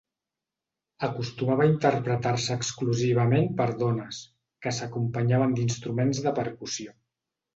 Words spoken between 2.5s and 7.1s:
exclusivament per dones, que s'acompanyaven d'instruments de percussió.